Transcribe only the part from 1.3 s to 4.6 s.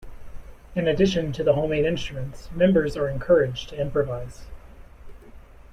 to the homemade instruments, members are encouraged to improvise.